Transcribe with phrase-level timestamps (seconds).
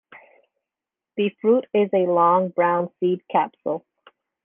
[1.15, 3.85] The fruit is a long brown seed capsule.